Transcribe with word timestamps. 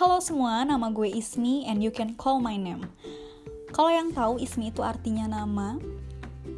Halo 0.00 0.16
semua, 0.24 0.64
nama 0.64 0.88
gue 0.88 1.12
Ismi 1.12 1.68
and 1.68 1.84
you 1.84 1.92
can 1.92 2.16
call 2.16 2.40
my 2.40 2.56
name. 2.56 2.88
Kalau 3.68 3.92
yang 3.92 4.16
tahu 4.16 4.40
Ismi 4.40 4.72
itu 4.72 4.80
artinya 4.80 5.28
nama. 5.28 5.76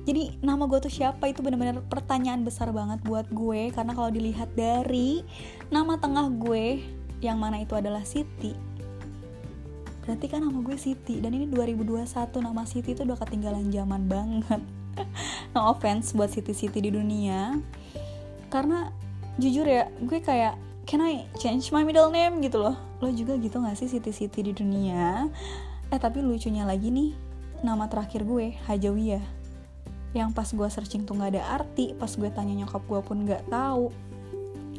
Jadi 0.06 0.38
nama 0.38 0.62
gue 0.70 0.78
tuh 0.78 0.94
siapa 0.94 1.26
itu 1.26 1.42
benar-benar 1.42 1.82
pertanyaan 1.90 2.46
besar 2.46 2.70
banget 2.70 3.02
buat 3.02 3.26
gue 3.34 3.74
karena 3.74 3.98
kalau 3.98 4.14
dilihat 4.14 4.54
dari 4.54 5.26
nama 5.74 5.98
tengah 5.98 6.30
gue 6.38 6.86
yang 7.18 7.42
mana 7.42 7.58
itu 7.58 7.74
adalah 7.74 8.06
Siti. 8.06 8.54
Berarti 10.06 10.26
kan 10.30 10.46
nama 10.46 10.62
gue 10.62 10.78
Siti 10.78 11.18
dan 11.18 11.34
ini 11.34 11.50
2021 11.50 12.06
nama 12.46 12.62
Siti 12.62 12.94
itu 12.94 13.02
udah 13.02 13.18
ketinggalan 13.26 13.74
zaman 13.74 14.06
banget. 14.06 14.62
no 15.58 15.66
offense 15.66 16.14
buat 16.14 16.30
Siti-Siti 16.30 16.78
di 16.78 16.94
dunia. 16.94 17.58
Karena 18.54 18.86
jujur 19.34 19.66
ya, 19.66 19.90
gue 19.98 20.22
kayak 20.22 20.54
can 20.86 21.00
I 21.02 21.26
change 21.38 21.70
my 21.70 21.86
middle 21.86 22.10
name 22.10 22.42
gitu 22.42 22.58
loh. 22.62 22.76
Lo 22.98 23.08
juga 23.10 23.38
gitu 23.38 23.62
gak 23.62 23.78
sih 23.78 23.88
Siti-Siti 23.90 24.40
di 24.42 24.52
dunia? 24.54 25.30
Eh 25.92 26.00
tapi 26.00 26.24
lucunya 26.24 26.66
lagi 26.66 26.90
nih 26.90 27.14
nama 27.62 27.86
terakhir 27.86 28.26
gue 28.26 28.56
Hajawiyah. 28.66 29.24
Yang 30.12 30.30
pas 30.36 30.48
gue 30.52 30.68
searching 30.68 31.08
tuh 31.08 31.16
gak 31.16 31.38
ada 31.38 31.42
arti 31.62 31.94
pas 31.96 32.10
gue 32.10 32.28
tanya 32.34 32.52
nyokap 32.52 32.82
gue 32.86 33.00
pun 33.00 33.22
gak 33.24 33.46
tahu. 33.48 33.88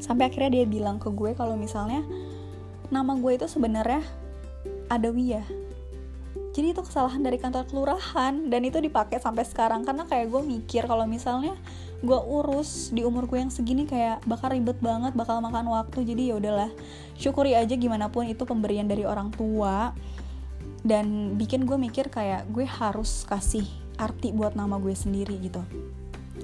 Sampai 0.04 0.28
akhirnya 0.28 0.62
dia 0.62 0.66
bilang 0.68 1.00
ke 1.00 1.08
gue 1.10 1.32
kalau 1.34 1.56
misalnya 1.56 2.04
nama 2.92 3.16
gue 3.16 3.32
itu 3.40 3.48
sebenarnya 3.48 4.04
Adawiyah 4.92 5.63
jadi 6.54 6.78
itu 6.78 6.86
kesalahan 6.86 7.26
dari 7.26 7.42
kantor 7.42 7.66
kelurahan 7.66 8.46
dan 8.46 8.62
itu 8.62 8.78
dipakai 8.78 9.18
sampai 9.18 9.42
sekarang. 9.42 9.82
Karena 9.82 10.06
kayak 10.06 10.30
gue 10.30 10.42
mikir 10.46 10.86
kalau 10.86 11.10
misalnya 11.10 11.58
gue 12.06 12.20
urus 12.20 12.94
di 12.94 13.02
umur 13.02 13.26
gue 13.26 13.42
yang 13.42 13.50
segini 13.50 13.90
kayak 13.90 14.22
bakal 14.30 14.54
ribet 14.54 14.78
banget 14.78 15.18
bakal 15.18 15.42
makan 15.42 15.66
waktu. 15.74 16.06
Jadi 16.06 16.30
ya 16.30 16.38
udahlah 16.38 16.70
syukuri 17.18 17.58
aja 17.58 17.74
gimana 17.74 18.14
pun 18.14 18.30
itu 18.30 18.46
pemberian 18.46 18.86
dari 18.86 19.02
orang 19.02 19.34
tua. 19.34 19.98
Dan 20.86 21.40
bikin 21.42 21.66
gue 21.66 21.76
mikir 21.82 22.14
kayak 22.14 22.46
gue 22.54 22.70
harus 22.70 23.26
kasih 23.26 23.66
arti 23.98 24.30
buat 24.30 24.54
nama 24.54 24.78
gue 24.78 24.94
sendiri 24.94 25.34
gitu. 25.42 25.66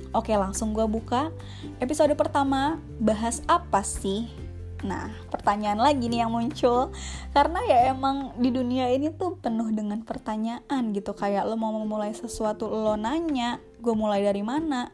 Oke 0.09 0.33
langsung 0.33 0.73
gue 0.73 0.89
buka 0.89 1.29
episode 1.77 2.17
pertama 2.17 2.81
bahas 2.97 3.45
apa 3.45 3.85
sih 3.85 4.48
Nah, 4.83 5.11
pertanyaan 5.27 5.79
lagi 5.79 6.07
nih 6.07 6.23
yang 6.23 6.31
muncul. 6.31 6.91
Karena 7.35 7.59
ya 7.67 7.91
emang 7.91 8.35
di 8.39 8.51
dunia 8.51 8.87
ini 8.91 9.11
tuh 9.11 9.35
penuh 9.39 9.71
dengan 9.75 10.03
pertanyaan 10.03 10.95
gitu. 10.95 11.11
Kayak 11.11 11.47
lo 11.47 11.59
mau 11.59 11.75
memulai 11.75 12.15
sesuatu, 12.15 12.67
lo 12.69 12.95
nanya 12.95 13.59
Gue 13.79 13.95
mulai 13.95 14.19
dari 14.19 14.43
mana? 14.43 14.91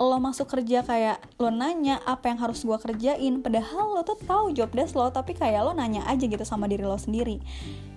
Lo 0.00 0.16
masuk 0.16 0.48
kerja 0.48 0.80
kayak 0.80 1.20
lo 1.36 1.52
nanya 1.52 2.00
apa 2.08 2.32
yang 2.32 2.40
harus 2.40 2.64
gue 2.64 2.74
kerjain 2.80 3.44
padahal 3.44 3.92
lo 3.92 4.02
tuh 4.08 4.16
tahu 4.24 4.56
job 4.56 4.72
desk 4.72 4.96
lo 4.96 5.12
tapi 5.12 5.36
kayak 5.36 5.60
lo 5.60 5.76
nanya 5.76 6.02
aja 6.08 6.24
gitu 6.24 6.40
sama 6.48 6.64
diri 6.64 6.88
lo 6.88 6.96
sendiri. 6.96 7.44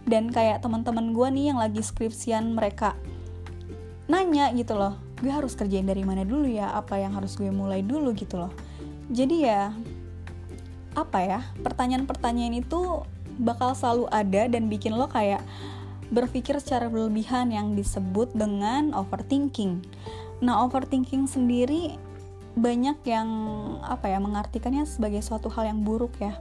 Dan 0.04 0.28
kayak 0.30 0.60
teman-teman 0.60 1.16
gue 1.16 1.28
nih 1.32 1.56
yang 1.56 1.60
lagi 1.64 1.80
skripsian 1.80 2.52
mereka 2.52 3.00
nanya 4.12 4.52
gitu 4.54 4.78
loh 4.78 5.02
gue 5.24 5.32
harus 5.32 5.56
kerjain 5.56 5.88
dari 5.88 6.04
mana 6.04 6.28
dulu 6.28 6.46
ya? 6.46 6.76
Apa 6.76 7.00
yang 7.00 7.16
harus 7.16 7.40
gue 7.40 7.48
mulai 7.48 7.80
dulu? 7.80 8.12
gitu 8.12 8.36
loh. 8.36 8.52
Jadi 9.08 9.48
ya 9.48 9.72
apa 10.96 11.20
ya 11.22 11.40
pertanyaan-pertanyaan 11.62 12.64
itu 12.64 13.04
bakal 13.38 13.76
selalu 13.76 14.08
ada 14.16 14.48
dan 14.48 14.72
bikin 14.72 14.96
lo 14.96 15.12
kayak 15.12 15.44
berpikir 16.10 16.56
secara 16.64 16.88
berlebihan 16.88 17.52
yang 17.52 17.76
disebut 17.76 18.32
dengan 18.32 18.96
overthinking 18.96 19.84
Nah, 20.44 20.68
overthinking 20.68 21.32
sendiri 21.32 21.96
banyak 22.56 23.04
yang 23.08 23.30
apa 23.84 24.08
ya 24.12 24.20
mengartikannya 24.20 24.88
sebagai 24.88 25.24
suatu 25.24 25.48
hal 25.52 25.72
yang 25.72 25.84
buruk 25.84 26.16
ya. 26.20 26.36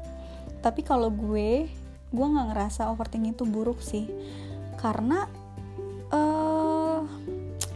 Tapi 0.63 0.83
kalau 0.83 1.11
gue, 1.11 1.69
gue 2.11 2.27
nggak 2.27 2.55
ngerasa 2.55 2.91
overthinking 2.91 3.35
itu 3.37 3.45
buruk 3.47 3.79
sih, 3.83 4.09
karena 4.79 5.27
uh, 6.11 7.03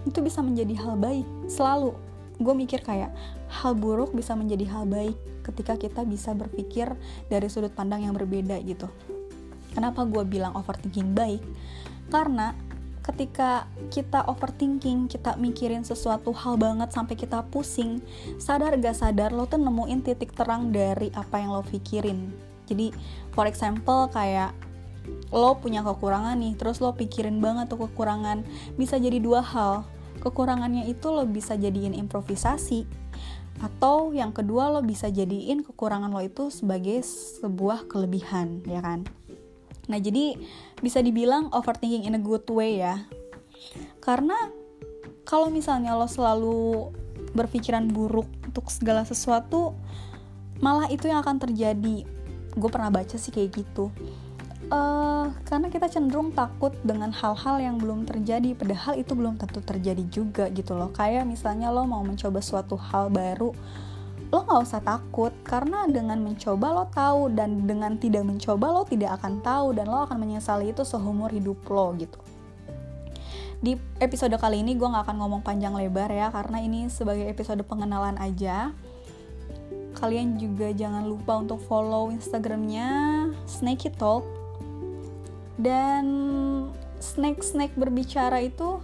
itu 0.06 0.19
bisa 0.24 0.42
menjadi 0.42 0.74
hal 0.82 0.94
baik. 0.98 1.26
Selalu 1.47 1.94
gue 2.38 2.54
mikir 2.54 2.81
kayak 2.82 3.10
hal 3.50 3.75
buruk 3.75 4.15
bisa 4.15 4.38
menjadi 4.38 4.65
hal 4.71 4.87
baik 4.87 5.19
ketika 5.43 5.75
kita 5.75 6.06
bisa 6.06 6.32
berpikir 6.37 6.93
dari 7.26 7.49
sudut 7.50 7.75
pandang 7.75 8.06
yang 8.06 8.15
berbeda 8.15 8.60
gitu. 8.62 8.87
Kenapa 9.75 10.06
gue 10.06 10.22
bilang 10.26 10.54
overthinking 10.54 11.15
baik? 11.15 11.43
Karena 12.09 12.54
ketika 13.09 13.65
kita 13.88 14.28
overthinking, 14.28 15.09
kita 15.09 15.41
mikirin 15.41 15.81
sesuatu 15.81 16.28
hal 16.37 16.60
banget 16.60 16.93
sampai 16.93 17.16
kita 17.16 17.41
pusing, 17.48 18.04
sadar 18.37 18.77
gak 18.77 19.00
sadar 19.00 19.32
lo 19.32 19.48
tuh 19.48 19.56
nemuin 19.56 20.04
titik 20.04 20.37
terang 20.37 20.69
dari 20.69 21.09
apa 21.16 21.41
yang 21.41 21.56
lo 21.56 21.65
pikirin. 21.65 22.28
Jadi, 22.69 22.93
for 23.32 23.48
example 23.48 24.12
kayak 24.12 24.53
lo 25.32 25.56
punya 25.56 25.81
kekurangan 25.81 26.37
nih, 26.37 26.53
terus 26.60 26.84
lo 26.84 26.93
pikirin 26.93 27.41
banget 27.41 27.72
tuh 27.72 27.81
kekurangan. 27.88 28.44
Bisa 28.77 29.00
jadi 29.00 29.16
dua 29.16 29.41
hal. 29.41 29.88
Kekurangannya 30.18 30.90
itu 30.90 31.08
lo 31.08 31.24
bisa 31.24 31.54
jadiin 31.54 31.94
improvisasi, 31.94 32.84
atau 33.58 34.14
yang 34.14 34.30
kedua 34.30 34.70
lo 34.70 34.80
bisa 34.86 35.10
jadiin 35.10 35.66
kekurangan 35.66 36.14
lo 36.14 36.22
itu 36.22 36.50
sebagai 36.50 37.02
sebuah 37.42 37.90
kelebihan, 37.90 38.62
ya 38.66 38.78
kan? 38.78 39.02
Nah, 39.88 39.98
jadi 39.98 40.36
bisa 40.78 41.00
dibilang 41.00 41.50
overthinking 41.50 42.04
in 42.04 42.14
a 42.14 42.22
good 42.22 42.44
way 42.52 42.78
ya. 42.78 43.08
Karena 44.04 44.36
kalau 45.24 45.48
misalnya 45.48 45.96
lo 45.96 46.06
selalu 46.06 46.92
berpikiran 47.32 47.88
buruk 47.88 48.28
untuk 48.44 48.68
segala 48.68 49.02
sesuatu, 49.08 49.74
malah 50.60 50.86
itu 50.92 51.08
yang 51.08 51.24
akan 51.24 51.40
terjadi. 51.40 52.04
Gue 52.54 52.70
pernah 52.72 52.92
baca 52.92 53.16
sih 53.16 53.32
kayak 53.32 53.64
gitu. 53.64 53.90
Uh, 54.68 55.32
karena 55.48 55.72
kita 55.72 55.88
cenderung 55.88 56.28
takut 56.36 56.76
dengan 56.84 57.08
hal-hal 57.08 57.56
yang 57.56 57.80
belum 57.80 58.04
terjadi, 58.04 58.52
padahal 58.52 59.00
itu 59.00 59.16
belum 59.16 59.40
tentu 59.40 59.64
terjadi 59.64 60.04
juga 60.12 60.44
gitu 60.52 60.76
loh. 60.76 60.92
Kayak 60.92 61.24
misalnya 61.24 61.72
lo 61.72 61.88
mau 61.88 62.04
mencoba 62.04 62.44
suatu 62.44 62.76
hal 62.76 63.08
baru, 63.08 63.56
lo 64.28 64.38
nggak 64.44 64.60
usah 64.60 64.84
takut 64.84 65.32
karena 65.40 65.88
dengan 65.88 66.20
mencoba 66.20 66.68
lo 66.68 66.84
tahu 66.92 67.32
dan 67.32 67.64
dengan 67.64 67.96
tidak 67.96 68.28
mencoba 68.28 68.66
lo 68.68 68.84
tidak 68.84 69.16
akan 69.16 69.40
tahu 69.40 69.72
dan 69.72 69.88
lo 69.88 70.04
akan 70.04 70.20
menyesali 70.20 70.68
itu 70.76 70.84
seumur 70.84 71.32
hidup 71.32 71.64
lo 71.72 71.96
gitu. 71.96 72.20
Di 73.64 73.74
episode 74.04 74.36
kali 74.36 74.60
ini 74.60 74.76
gue 74.76 74.84
nggak 74.84 75.08
akan 75.08 75.16
ngomong 75.16 75.40
panjang 75.40 75.72
lebar 75.74 76.12
ya 76.12 76.28
karena 76.28 76.60
ini 76.60 76.92
sebagai 76.92 77.24
episode 77.24 77.64
pengenalan 77.64 78.20
aja. 78.20 78.76
Kalian 79.96 80.36
juga 80.38 80.70
jangan 80.76 81.08
lupa 81.08 81.40
untuk 81.40 81.58
follow 81.64 82.12
instagramnya 82.12 82.86
Snakey 83.48 83.90
Talk 83.90 84.38
dan 85.58 86.06
snack 87.02 87.42
snack 87.42 87.74
berbicara 87.74 88.38
itu 88.46 88.78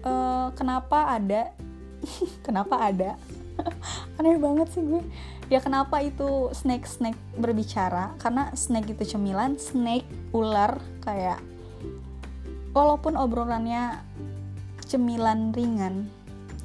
uh, 0.00 0.48
kenapa 0.56 1.12
ada? 1.12 1.52
Kenapa 2.46 2.80
ada? 2.80 3.20
Aneh 4.16 4.40
banget 4.40 4.72
sih 4.72 4.84
gue. 4.84 5.04
Ya 5.46 5.62
kenapa 5.62 6.02
itu 6.02 6.50
snake 6.56 6.88
snake 6.88 7.18
berbicara? 7.38 8.16
Karena 8.18 8.50
snake 8.56 8.96
itu 8.96 9.16
cemilan 9.16 9.60
snake 9.60 10.08
ular 10.34 10.80
kayak 11.04 11.38
walaupun 12.74 13.16
obrolannya 13.16 14.02
cemilan 14.86 15.54
ringan 15.56 16.10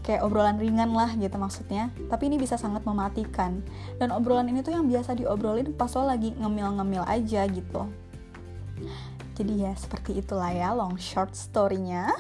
kayak 0.02 0.26
obrolan 0.26 0.58
ringan 0.58 0.98
lah 0.98 1.14
gitu 1.14 1.38
maksudnya 1.38 1.94
tapi 2.10 2.28
ini 2.28 2.42
bisa 2.42 2.58
sangat 2.58 2.84
mematikan. 2.88 3.62
Dan 4.02 4.10
obrolan 4.12 4.50
ini 4.50 4.66
tuh 4.66 4.74
yang 4.74 4.90
biasa 4.90 5.14
diobrolin 5.14 5.76
pas 5.78 5.94
lo 5.96 6.08
lagi 6.10 6.34
ngemil-ngemil 6.38 7.06
aja 7.06 7.46
gitu 7.48 7.86
jadi 9.42 9.72
ya 9.72 9.74
seperti 9.74 10.22
itulah 10.22 10.54
ya 10.54 10.70
long 10.76 11.02
short 11.02 11.34
storynya. 11.34 12.14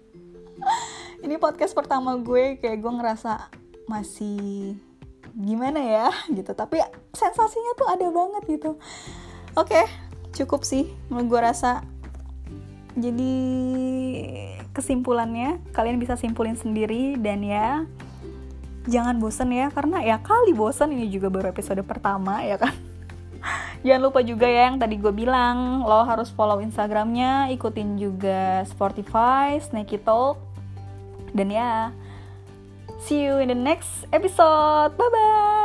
Ini 1.24 1.38
podcast 1.38 1.70
pertama 1.76 2.18
gue 2.18 2.58
kayak 2.58 2.82
gue 2.82 2.92
ngerasa 2.98 3.46
masih 3.86 4.74
gimana 5.38 5.78
ya 5.78 6.08
gitu. 6.32 6.50
Tapi 6.50 6.82
sensasinya 7.14 7.72
tuh 7.78 7.88
ada 7.94 8.06
banget 8.10 8.42
gitu. 8.58 8.70
Oke 9.54 9.86
cukup 10.34 10.66
sih 10.66 10.90
menurut 11.12 11.30
gue 11.30 11.40
rasa. 11.46 11.86
Jadi 12.98 13.34
kesimpulannya 14.74 15.62
kalian 15.70 16.02
bisa 16.02 16.18
simpulin 16.18 16.58
sendiri 16.58 17.14
dan 17.22 17.46
ya 17.46 17.86
jangan 18.90 19.22
bosen 19.22 19.54
ya. 19.54 19.70
Karena 19.70 20.02
ya 20.02 20.18
kali 20.18 20.58
bosen 20.58 20.90
ini 20.90 21.06
juga 21.06 21.30
baru 21.30 21.54
episode 21.54 21.86
pertama 21.86 22.42
ya 22.42 22.58
kan 22.58 22.89
jangan 23.86 24.02
lupa 24.02 24.20
juga 24.20 24.46
ya 24.46 24.68
yang 24.68 24.76
tadi 24.76 25.00
gue 25.00 25.12
bilang 25.12 25.84
lo 25.84 26.04
harus 26.04 26.28
follow 26.32 26.60
instagramnya 26.60 27.48
ikutin 27.54 27.96
juga 27.96 28.62
Spotify 28.68 29.56
Snaky 29.60 30.00
Talk 30.00 30.36
dan 31.32 31.48
ya 31.48 31.94
See 33.00 33.24
you 33.24 33.38
in 33.38 33.48
the 33.48 33.54
next 33.54 34.04
episode. 34.12 34.96
Bye 34.98 35.08
bye. 35.08 35.59